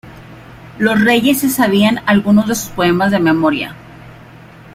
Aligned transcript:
Los 0.79 0.99
reyes 0.99 1.41
se 1.41 1.49
sabían 1.49 1.99
algunos 2.07 2.47
de 2.47 2.55
sus 2.55 2.69
poemas 2.71 3.11
de 3.11 3.19
memoria. 3.19 3.75